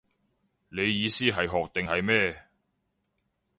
[0.69, 2.47] 你意思係學定係咩